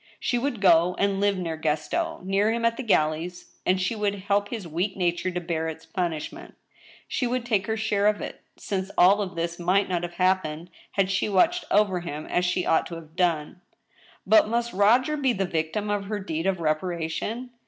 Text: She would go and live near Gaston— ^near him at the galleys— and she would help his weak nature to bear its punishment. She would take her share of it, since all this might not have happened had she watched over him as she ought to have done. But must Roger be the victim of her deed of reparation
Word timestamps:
She 0.19 0.39
would 0.39 0.61
go 0.61 0.95
and 0.97 1.19
live 1.19 1.37
near 1.37 1.57
Gaston— 1.57 2.23
^near 2.25 2.51
him 2.51 2.65
at 2.65 2.75
the 2.75 2.81
galleys— 2.81 3.51
and 3.67 3.79
she 3.79 3.95
would 3.95 4.15
help 4.15 4.47
his 4.49 4.67
weak 4.67 4.97
nature 4.97 5.29
to 5.29 5.39
bear 5.39 5.67
its 5.67 5.85
punishment. 5.85 6.55
She 7.07 7.27
would 7.27 7.45
take 7.45 7.67
her 7.67 7.77
share 7.77 8.07
of 8.07 8.19
it, 8.19 8.41
since 8.57 8.89
all 8.97 9.23
this 9.27 9.59
might 9.59 9.87
not 9.89 10.01
have 10.01 10.15
happened 10.15 10.71
had 10.93 11.11
she 11.11 11.29
watched 11.29 11.65
over 11.69 11.99
him 11.99 12.25
as 12.25 12.45
she 12.45 12.65
ought 12.65 12.87
to 12.87 12.95
have 12.95 13.15
done. 13.15 13.61
But 14.25 14.47
must 14.49 14.73
Roger 14.73 15.17
be 15.17 15.33
the 15.33 15.45
victim 15.45 15.91
of 15.91 16.05
her 16.05 16.17
deed 16.17 16.47
of 16.47 16.59
reparation 16.61 17.51